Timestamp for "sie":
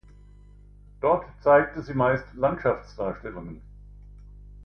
1.83-1.93